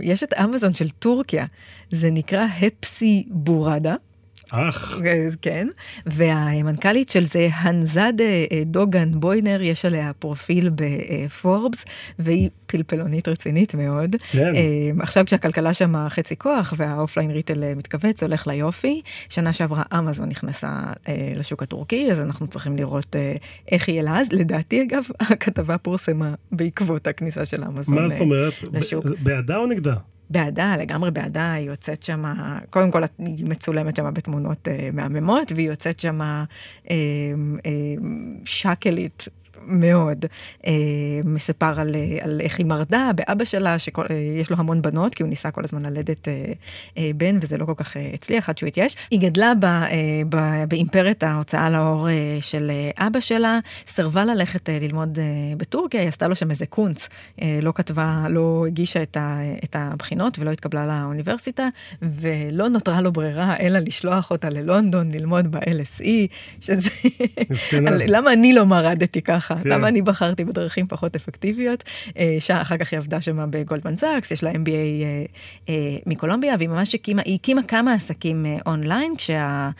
[0.02, 1.46] יש את אמזון של טורקיה,
[1.90, 3.94] זה נקרא הפסיבורדה.
[4.54, 5.00] אך.
[5.42, 5.68] כן,
[6.06, 8.12] והמנכ"לית של זה, הנזד
[8.66, 11.84] דוגן בוינר, יש עליה פרופיל בפורבס,
[12.18, 14.16] והיא פלפלונית רצינית מאוד.
[14.30, 14.52] כן.
[15.00, 19.02] עכשיו כשהכלכלה שם חצי כוח וה offline retail מתכווץ, הולך ליופי.
[19.28, 20.82] שנה שעברה אמזון נכנסה
[21.36, 23.16] לשוק הטורקי, אז אנחנו צריכים לראות
[23.72, 24.32] איך יהיה לה אז.
[24.32, 27.98] לדעתי, אגב, הכתבה פורסמה בעקבות הכניסה של אמזון לשוק.
[27.98, 28.54] מה זאת אומרת?
[29.22, 29.94] בעדה או נגדה?
[30.30, 32.24] בעדה, לגמרי בעדה, היא יוצאת שם,
[32.70, 36.44] קודם כל היא מצולמת שם בתמונות אה, מהממות, והיא יוצאת שם אה,
[36.90, 36.94] אה,
[38.44, 39.28] שקלית
[39.66, 40.24] מאוד.
[40.66, 40.72] אה,
[41.24, 45.22] מספר על, אה, על איך היא מרדה באבא שלה, שיש אה, לו המון בנות, כי
[45.22, 46.52] הוא ניסה כל הזמן ללדת אה,
[46.98, 48.96] אה, בן, וזה לא כל כך אה, הצליח עד שהוא התייאש.
[49.10, 49.88] היא גדלה ב, אה,
[50.28, 55.24] ב, באימפרית ההוצאה לאור אה, של אה, אבא שלה, סירבה ללכת אה, ללמוד אה,
[55.56, 57.08] בטורקיה, היא עשתה לו שם איזה קונץ,
[57.42, 61.68] אה, לא כתבה, לא הגישה את, ה, את הבחינות ולא התקבלה לאוניברסיטה,
[62.02, 66.04] ולא נותרה לו ברירה אלא לשלוח אותה ללונדון ללמוד ב-LSE,
[66.60, 66.90] שזה...
[68.08, 69.53] למה אני לא מרדתי ככה?
[69.54, 69.68] ככה, כן.
[69.70, 71.84] למה אני בחרתי בדרכים פחות אפקטיביות.
[72.18, 75.24] אה, שאחר כך היא עבדה שם בגולדמן סאקס, יש לה MBA אה,
[75.68, 79.70] אה, מקולומביה, והיא ממש הקימה, היא הקימה כמה עסקים אונליין, כשה,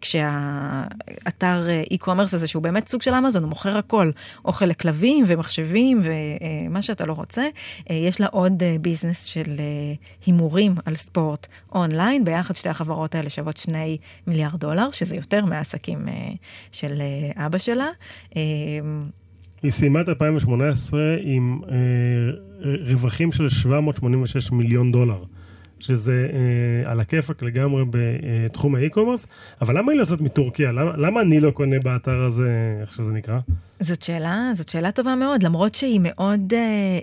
[0.00, 4.10] כשהאתר e-commerce הזה, שהוא באמת סוג של אמזון, הוא מוכר הכל,
[4.44, 7.46] אוכל לכלבים ומחשבים ומה שאתה לא רוצה.
[7.90, 9.54] יש לה עוד business של
[10.26, 16.06] הימורים על ספורט אונליין, ביחד שתי החברות האלה שוות שני מיליארד דולר, שזה יותר מהעסקים
[16.72, 17.02] של
[17.36, 17.88] אבא שלה.
[19.62, 21.76] היא סיימה את 2018 עם אה,
[22.90, 25.22] רווחים של 786 מיליון דולר,
[25.80, 29.26] שזה אה, על הכיפאק לגמרי בתחום האי-קומרס,
[29.60, 30.72] אבל למה היא לא יוצאת מטורקיה?
[30.72, 33.38] למה, למה אני לא קונה באתר הזה, איך שזה נקרא?
[33.80, 36.58] זאת שאלה, זאת שאלה טובה מאוד, למרות שהיא מאוד, אה,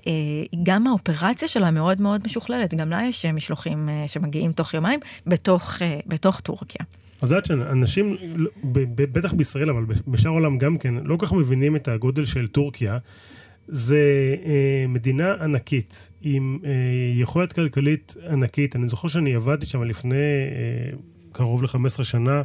[0.07, 4.99] אה, גם האופרציה שלה מאוד מאוד משוכללת, גם לה יש משלוחים אה, שמגיעים תוך יומיים
[5.27, 6.85] בתוך, אה, בתוך טורקיה.
[7.21, 8.17] את יודעת שאנשים,
[8.95, 12.97] בטח בישראל, אבל בשאר העולם גם כן, לא כל כך מבינים את הגודל של טורקיה.
[13.67, 16.69] זה אה, מדינה ענקית, עם אה,
[17.15, 18.75] יכולת כלכלית ענקית.
[18.75, 20.97] אני זוכר שאני עבדתי שם לפני אה,
[21.31, 22.41] קרוב ל-15 שנה,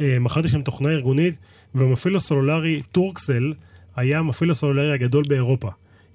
[0.00, 1.38] אה, מכרתי שם תוכנה ארגונית,
[1.74, 3.52] והמפעיל הסלולרי טורקסל
[3.96, 5.68] היה המפעיל הסלולרי הגדול באירופה.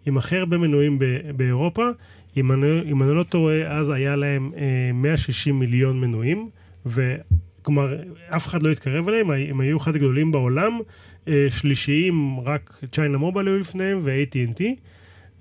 [0.05, 0.99] עם הכי הרבה מנויים
[1.35, 1.89] באירופה,
[2.37, 6.49] אם אני, אם אני לא טועה, אז היה להם אה, 160 מיליון מנויים,
[6.85, 7.15] ו...
[7.63, 7.95] כלומר,
[8.29, 10.79] אף אחד לא התקרב אליהם, הם היו אחד הגדולים בעולם,
[11.27, 14.61] אה, שלישיים, רק צ'יינה מובייל היו לפניהם ו-AT&T,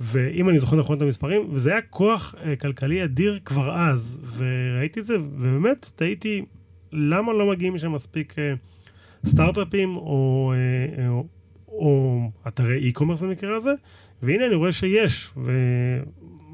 [0.01, 5.01] ואם אני זוכר נכון את המספרים, וזה היה כוח אה, כלכלי אדיר כבר אז, וראיתי
[5.01, 6.45] את זה, ובאמת תהיתי,
[6.93, 8.55] למה לא מגיעים משם מספיק אה,
[9.27, 10.53] סטארט-אפים או,
[11.09, 11.25] או,
[11.69, 13.73] או אתרי e-commerce במקרה הזה,
[14.23, 15.51] והנה אני רואה שיש, ו...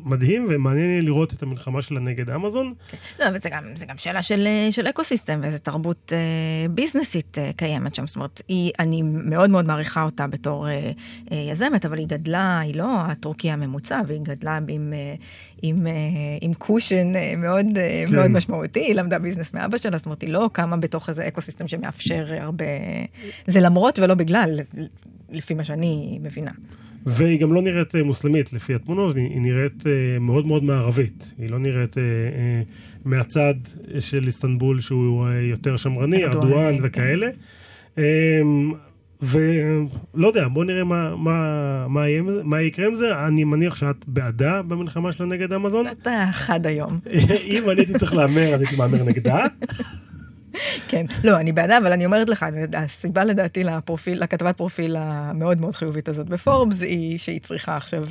[0.04, 2.74] מדהים, ומעניין לי לראות את המלחמה שלה נגד אמזון.
[3.20, 7.50] לא, אבל זה גם, זה גם שאלה של, של ecosystem, ואיזה תרבות אה, ביזנסית אה,
[7.56, 8.06] קיימת שם.
[8.06, 10.90] זאת אומרת, היא, אני מאוד מאוד מעריכה אותה בתור אה,
[11.32, 15.14] אה, יזמת, אבל היא גדלה, היא לא הטורקיה הממוצעת, והיא גדלה עם, אה,
[15.62, 15.92] עם, אה,
[16.40, 18.14] עם קושן אה, מאוד, אה, כן.
[18.14, 21.68] מאוד משמעותי, היא למדה business מאבא שלה, זאת אומרת, היא לא קמה בתוך איזה ecosystem
[21.68, 22.64] שמאפשר הרבה...
[23.46, 24.60] זה למרות ולא בגלל,
[25.30, 26.50] לפי מה שאני מבינה.
[27.06, 31.34] והיא גם לא נראית אה, מוסלמית לפי התמונות, היא נראית אה, מאוד מאוד מערבית.
[31.38, 32.02] היא לא נראית אה,
[33.04, 33.54] מהצד
[33.98, 36.82] של איסטנבול שהוא יותר שמרני, ארדואן כן.
[36.82, 37.28] וכאלה.
[37.98, 38.72] אמ,
[39.22, 43.26] ולא יודע, בוא נראה מה, מה, מה, יהיה, מה יקרה עם זה.
[43.26, 45.86] אני מניח שאת בעדה במלחמה שלה נגד אמזון.
[45.88, 46.98] אתה חד היום.
[47.52, 49.46] אם אני הייתי צריך להמר, אז הייתי מהמר נגדה.
[50.88, 55.74] כן, לא, אני בעדה, אבל אני אומרת לך, הסיבה לדעתי לפרופיל, לכתבת פרופיל המאוד מאוד
[55.74, 58.04] חיובית הזאת בפורבס, היא שהיא צריכה עכשיו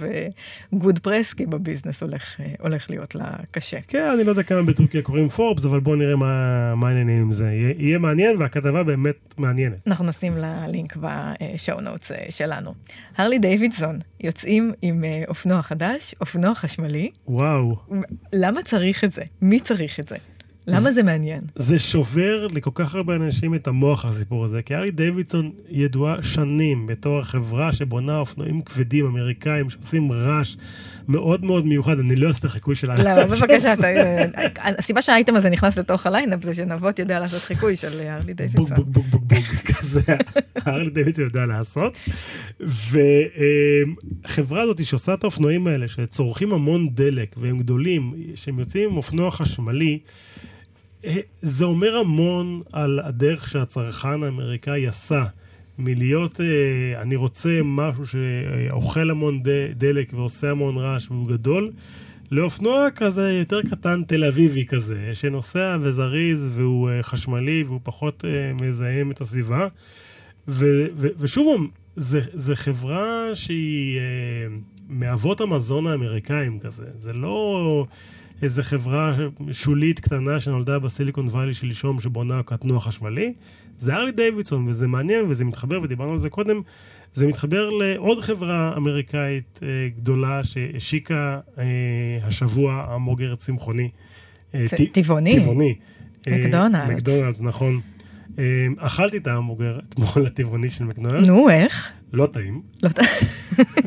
[0.73, 3.77] good uh, press, כי ב business הולך, uh, הולך להיות לה קשה.
[3.87, 7.31] כן, אני לא יודע כמה בטורקיה קוראים פורבס, אבל בואו נראה מה, מה העניינים עם
[7.31, 7.45] זה.
[7.45, 9.87] יהיה, יהיה מעניין, והכתבה באמת מעניינת.
[9.87, 12.73] אנחנו נשים לה לינק ב show notes uh, שלנו.
[13.17, 17.09] הרלי דיווידסון יוצאים עם אופנוע חדש, אופנוע חשמלי.
[17.27, 17.75] וואו.
[18.33, 19.21] למה צריך את זה?
[19.41, 20.15] מי צריך את זה?
[20.67, 21.41] למה זה מעניין?
[21.55, 24.61] זה שובר לכל כך הרבה אנשים את המוח, הסיפור הזה.
[24.61, 30.55] כי הארלי דיווידסון ידועה שנים בתור החברה שבונה אופנועים כבדים אמריקאים שעושים רעש
[31.07, 31.99] מאוד מאוד מיוחד.
[31.99, 33.73] אני לא אעשה את החיקוי של הרעש לא, בבקשה,
[34.77, 38.75] הסיבה שהאייטם הזה נכנס לתוך ה lineup זה שנבות יודע לעשות חיקוי של הארלי דיווידסון.
[38.75, 40.01] בוג בוג בוג בוג כזה
[40.67, 41.97] הארלי דיווידסון יודע לעשות.
[44.23, 49.31] והחברה הזאת שעושה את האופנועים האלה, שצורכים המון דלק והם גדולים, שהם יוצאים עם אופנוע
[49.31, 49.99] חשמלי,
[51.41, 55.23] זה אומר המון על הדרך שהצרכן האמריקאי עשה.
[55.79, 59.41] מלהיות, אה, אני רוצה משהו שאוכל המון
[59.75, 61.71] דלק ועושה המון רעש והוא גדול,
[62.31, 68.53] לאופנוע כזה יותר קטן תל אביבי כזה, שנוסע וזריז והוא אה, חשמלי והוא פחות אה,
[68.53, 69.67] מזהם את הסביבה.
[70.47, 71.67] ו- ו- ושוב,
[72.33, 73.99] זה חברה שהיא
[74.89, 77.85] מאבות המזון האמריקאים כזה, זה לא
[78.41, 79.13] איזה חברה
[79.51, 83.33] שולית קטנה שנולדה בסיליקון וואלי שלשום שבונה קטנוע חשמלי,
[83.79, 86.61] זה ארלי דיווידסון, וזה מעניין, וזה מתחבר, ודיברנו על זה קודם,
[87.13, 91.63] זה מתחבר לעוד חברה אמריקאית אה, גדולה שהשיקה אה,
[92.23, 93.89] השבוע המוגר צמחוני.
[94.55, 95.39] אה, טבעוני.
[95.39, 95.75] טבעוני.
[96.27, 96.89] אה, מקדונלדס.
[96.89, 97.81] מקדונלדס, נכון.
[98.39, 98.43] אה,
[98.77, 101.27] אכלתי את ההמבורגר אתמול הטבעוני של מקדונלדס.
[101.27, 101.91] נו, איך?
[102.13, 102.61] לא טעים.
[102.83, 103.09] לא טעים.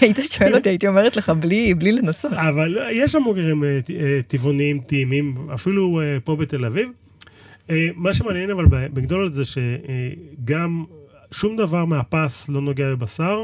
[0.00, 2.32] היית שואל אותי, הייתי אומרת לך בלי, בלי לנסות.
[2.32, 3.64] אבל יש המבורגרים
[4.26, 6.88] טבעוניים טעימים, אפילו פה בתל אביב.
[7.70, 10.84] אה, מה שמעניין אבל בגדול זה שגם
[11.32, 13.38] שום דבר מהפס לא נוגע בבשר.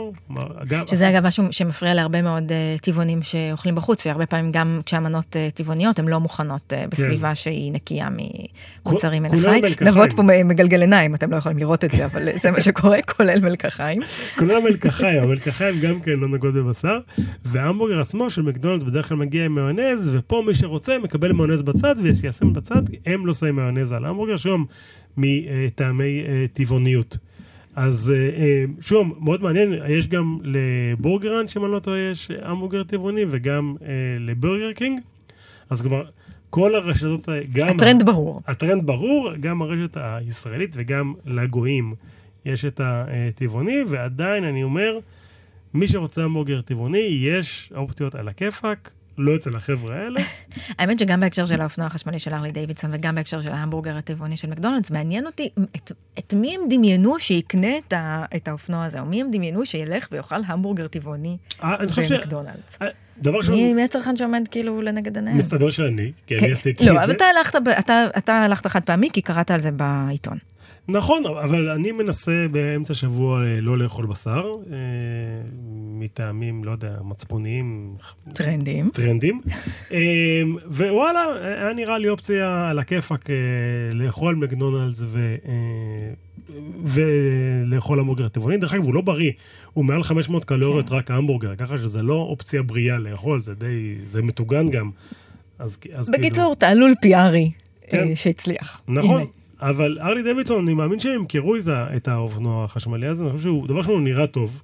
[0.86, 6.08] שזה אגב משהו שמפריע להרבה מאוד טבעונים שאוכלים בחוץ, שהרבה פעמים גם כשהמנות טבעוניות הן
[6.08, 7.34] לא מוכנות uh, בסביבה כן.
[7.34, 9.60] שהיא נקייה ממוצרים מן החי.
[9.80, 13.40] נבות פה מגלגל עיניים, אתם לא יכולים לראות את זה, אבל זה מה שקורה, כולל
[13.42, 14.02] מלקחיים.
[14.38, 16.98] כולל מלקחיים, המלקחיים גם כן לא נוגעות בבשר,
[17.44, 21.94] והמבורגר עצמו של מקדונלדס בדרך כלל מגיע עם מיונז, ופה מי שרוצה מקבל מיונז בצד
[22.02, 24.64] וישים בצד, הם לא שמים מיונז על המבורגר, שוב,
[25.16, 27.18] מטעמי טבעוניות.
[27.76, 32.82] אז אה, אה, שוב, מאוד מעניין, יש גם לבורגראנץ', אם אני לא טועה, יש המבורגר
[32.82, 33.88] טבעוני, וגם אה,
[34.20, 35.00] לבורגר קינג.
[35.70, 36.04] אז כלומר,
[36.50, 37.68] כל הרשתות, גם...
[37.68, 38.42] הטרנד ברור.
[38.46, 41.94] הטרנד ברור, גם הרשת הישראלית וגם לגויים
[42.46, 44.98] יש את הטבעוני, ועדיין אני אומר,
[45.74, 48.92] מי שרוצה המבורגר טבעוני, יש אופציות על הכיפאק.
[49.18, 50.20] לא אצל החבר'ה האלה.
[50.78, 54.50] האמת שגם בהקשר של האופנוע החשמלי של ארלי דיווידסון וגם בהקשר של ההמבורגר הטבעוני של
[54.50, 59.06] מקדונלדס, מעניין אותי את, את מי הם דמיינו שיקנה את, ה, את האופנוע הזה, או
[59.06, 61.76] מי הם דמיינו שילך ויאכל המבורגר טבעוני אה,
[62.10, 62.78] במקדונלדס.
[62.82, 63.54] אה, דבר ראשון...
[63.54, 65.36] מי הצרכן שעומד כאילו לנגד עיניהם?
[65.36, 66.52] מסתבר שאני, כי אני כן.
[66.52, 66.92] עשיתי את זה.
[66.92, 67.12] לא, אבל
[68.18, 70.38] אתה הלכת חד פעמי כי קראת על זה בעיתון.
[70.88, 74.76] נכון, אבל אני מנסה באמצע השבוע אה, לא לאכול בשר, אה,
[75.98, 77.94] מטעמים, לא יודע, מצפוניים.
[78.32, 78.90] טרנדים.
[78.92, 79.40] טרנדים.
[79.92, 83.28] אה, ווואלה, היה נראה לי אופציה על הכיפאק
[83.92, 85.34] לאכול מקדונלדס ו...
[86.84, 88.56] ולאכול המבורגר טבעוני.
[88.56, 89.32] דרך אגב, הוא לא בריא,
[89.72, 90.94] הוא מעל 500 קלוריות כן.
[90.94, 94.90] רק המבורגר, ככה שזה לא אופציה בריאה לאכול, זה די, זה מטוגן גם.
[95.58, 96.54] אז, אז בקיצור, כאילו...
[96.54, 97.50] תעלול פיארי
[97.88, 98.16] כן.
[98.16, 98.80] שהצליח.
[98.88, 99.20] נכון.
[99.20, 99.30] הנה.
[99.60, 101.62] אבל ארלי דוידסון, אני מאמין שהם ימכרו את,
[101.96, 104.62] את האופנוע החשמלי הזה, אני חושב שהוא, דבר שהוא נראה טוב.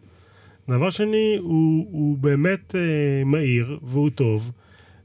[0.69, 4.53] דבר שני, הוא, הוא באמת אה, מהיר, והוא טוב,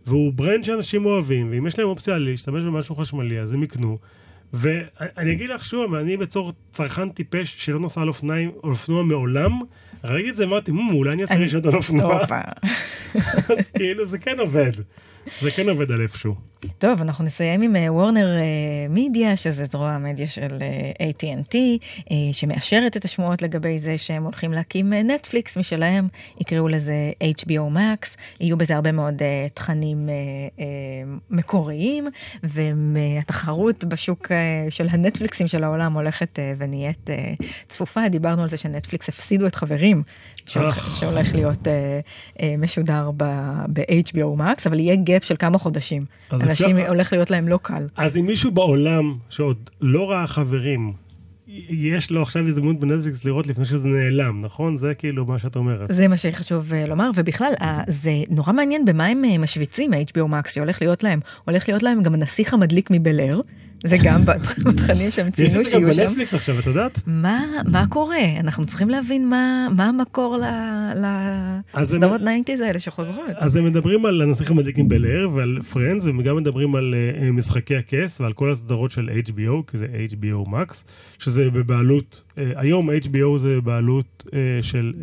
[0.06, 3.98] והוא ברנד שאנשים אוהבים, ואם יש להם אופציה להשתמש במשהו חשמלי, אז הם יקנו.
[4.54, 9.60] ואני אגיד לך שוב, אני בתור צרכן טיפש שלא נוסע על אופניים, אופנוע מעולם,
[10.04, 12.20] ראיתי את זה, אמרתי, אולי אני אעשה ראשון על אופנוע.
[13.58, 14.72] אז כאילו זה כן עובד.
[15.42, 16.36] זה כן עובד על איפשהו.
[16.78, 21.56] טוב, אנחנו נסיים עם וורנר uh, מידיה, שזה זרוע המדיה של uh, AT&T,
[22.32, 26.08] שמאשרת את השמועות לגבי זה שהם הולכים להקים נטפליקס משלהם,
[26.42, 29.22] יקראו לזה HBO Max, יהיו בזה הרבה מאוד
[29.54, 30.10] תכנים
[31.30, 32.08] מקוריים,
[32.44, 34.32] והתחרות בשוק
[34.70, 37.10] של הנטפליקסים של העולם הולכת ונהיית
[37.68, 38.10] צפופה.
[38.10, 40.04] דיברנו על זה שנטפליקס הפסידו את חברים,
[40.48, 46.06] שהולך להיות אה, אה, משודר ב-HBO Max, אבל יהיה gap של כמה חודשים.
[46.34, 46.88] אנשים אפשר...
[46.88, 47.88] הולך להיות להם לא קל.
[47.98, 50.94] אז אם מישהו בעולם שעוד לא ראה חברים,
[51.70, 54.78] יש לו עכשיו הזדמנות בנטפליקס לראות לפני שזה נעלם, נכון?
[54.78, 55.92] זה כאילו מה שאת אומרת.
[55.92, 57.54] זה מה שחשוב אה, לומר, ובכלל,
[57.88, 61.20] זה נורא מעניין במה הם משוויצים, ה-HBO Max, שהולך להיות להם.
[61.46, 63.42] הולך להיות להם גם הנסיך המדליק מבלר.
[63.84, 64.22] זה גם
[64.66, 65.90] בתכנים שהם ציינו שיהיו שם.
[65.90, 67.00] יש בנטפליקס עכשיו, את יודעת?
[67.08, 68.26] מה, מה קורה?
[68.40, 70.38] אנחנו צריכים להבין מה, מה המקור
[71.74, 73.26] לסדרות nineties האלה שחוזרות.
[73.36, 77.32] אז הם מדברים על הנסיך המדליק מבל אייר ועל Friends, והם גם מדברים על אה,
[77.32, 80.74] משחקי הכס ועל כל הסדרות של HBO, כי זה HBO Max,
[81.20, 84.94] שזה בבעלות, אה, היום HBO זה בעלות אה, של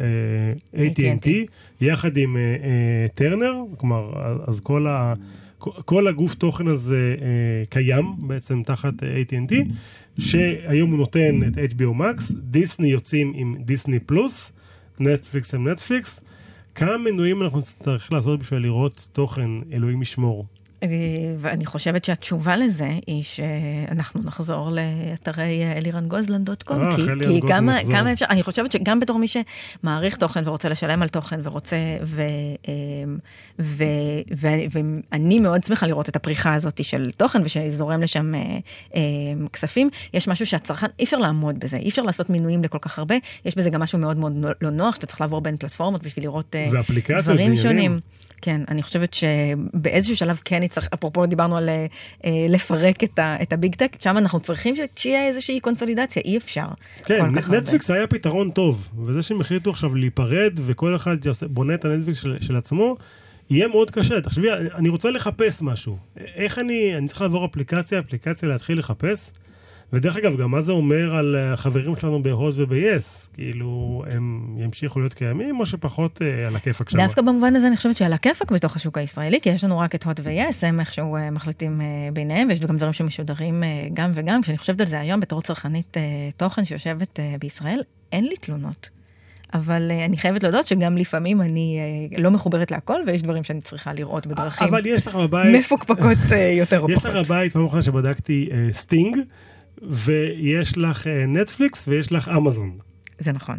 [0.73, 1.29] אה, AT&T,
[1.81, 2.37] יחד עם
[3.15, 4.13] טרנר, כלומר,
[4.47, 5.15] אז כל ה...
[5.59, 7.27] כל הגוף תוכן הזה אה,
[7.71, 9.55] קיים בעצם תחת AT&T,
[10.19, 14.53] שהיום הוא נותן את HBO Max, דיסני יוצאים עם דיסני פלוס,
[15.01, 16.21] נטפליקס עם נטפליקס.
[16.75, 20.47] כמה מנויים אנחנו נצטרך לעשות בשביל לראות תוכן, אלוהים ישמור?
[20.83, 20.89] אה,
[21.39, 25.73] ואני חושבת שהתשובה לזה היא שאנחנו נחזור לאתרי אה,
[26.97, 27.95] כי, אלירן כי גוזלן כמה, יחזור.
[27.97, 32.23] כמה אפשר, אני חושבת שגם בתור מי שמעריך תוכן ורוצה לשלם על תוכן ורוצה, ו,
[32.69, 33.19] אמ,
[33.59, 33.85] ו,
[34.37, 38.41] ו, ואני מאוד שמחה לראות את הפריחה הזאת של תוכן ושזורם לשם אה,
[38.95, 39.01] אה,
[39.53, 43.15] כספים, יש משהו שהצרכן, אי אפשר לעמוד בזה, אי אפשר לעשות מינויים לכל כך הרבה,
[43.45, 46.57] יש בזה גם משהו מאוד מאוד לא נוח, שאתה צריך לעבור בין פלטפורמות בשביל לראות
[46.57, 46.69] אה,
[47.21, 47.57] דברים.
[47.57, 48.01] שונים.
[48.45, 51.87] כן, אני חושבת שבאיזשהו שלב כן נצטרך, אפרופו דיברנו על אה,
[52.25, 56.37] אה, לפרק את, ה, את הביג טק, שם אנחנו צריכים ש- שיהיה איזושהי קונסולידציה, אי
[56.37, 56.67] אפשר.
[57.05, 57.57] כן, הרבה.
[57.59, 62.37] נטפליקס היה פתרון טוב, וזה שהם החליטו עכשיו להיפרד וכל אחד בונה את הנטפליקס של,
[62.41, 62.97] של עצמו,
[63.51, 64.21] יהיה מאוד קשה.
[64.21, 65.97] תחשבי, אני רוצה לחפש משהו.
[66.35, 69.33] איך אני, אני צריך לעבור אפליקציה, אפליקציה להתחיל לחפש?
[69.95, 73.29] ודרך אגב, גם מה זה אומר על החברים שלנו בהוט וב-yes?
[73.35, 76.99] כאילו, הם ימשיכו להיות קיימים, או שפחות אה, על הכיפאק שם?
[76.99, 80.05] דווקא במובן הזה אני חושבת שעל הכיפאק בתוך השוק הישראלי, כי יש לנו רק את
[80.05, 84.43] הוט ויס, הם איכשהו אה, מחליטים אה, ביניהם, ויש גם דברים שמשודרים אה, גם וגם.
[84.43, 86.03] כשאני חושבת על זה היום בתור צרכנית אה,
[86.37, 87.81] תוכן שיושבת אה, בישראל,
[88.13, 88.91] אין לי תלונות.
[89.55, 91.79] אבל אה, אני חייבת להודות שגם לפעמים אני
[92.15, 96.19] אה, לא מחוברת להכל, ויש דברים שאני צריכה לראות בדרכים אבל יש לך בבית, מפוקפקות
[96.33, 97.11] אה, יותר או יש פחות.
[97.15, 99.17] לך בבית, פעם אחרונה שבדקתי אה, סטינג,
[99.91, 102.79] ויש לך אה, נטפליקס ויש לך אמזון.
[103.19, 103.59] זה נכון.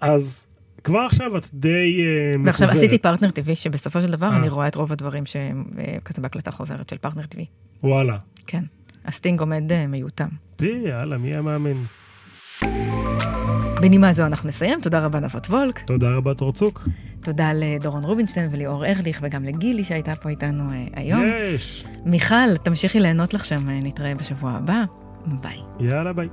[0.00, 0.46] אז
[0.84, 2.84] כבר עכשיו את די אה, ועכשיו מפוזרת.
[2.84, 4.36] עשיתי פרטנר TV, שבסופו של דבר אה.
[4.36, 7.46] אני רואה את רוב הדברים שהם אה, כזה בהקלטה חוזרת של פרטנר TV.
[7.82, 8.16] וואלה.
[8.46, 8.64] כן.
[9.04, 10.28] הסטינג עומד אה, מיותם.
[10.56, 11.84] פי, יאללה, מי היה מאמין?
[13.80, 16.88] בנימה זו אנחנו נסיים, תודה רבה נבות וולק, תודה רבה, תורצוק.
[17.22, 21.24] תודה לדורון רובינשטיין וליאור ארליך וגם לגילי שהייתה פה איתנו אה, היום.
[21.54, 21.84] יש.
[22.04, 24.84] מיכל, תמשיכי ליהנות לך שם, אה, נתראה בשבוע הבא,
[25.26, 25.58] ביי.
[25.80, 26.28] יאללה, ביי.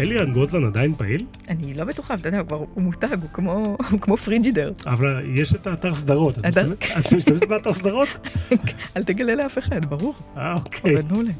[0.00, 1.26] אלירן גוזלן עדיין פעיל?
[1.48, 3.52] אני לא בטוחה, אתה יודע, הוא כבר הוא מותג, הוא כמו,
[3.90, 4.72] הוא כמו פריג'ידר.
[4.86, 6.38] אבל יש את האתר סדרות.
[6.38, 8.08] את משתמשת באתר סדרות?
[8.96, 10.96] אל תגלה לאף אחד, ברור, אה, אוקיי.
[10.96, 11.32] עובד מעולה.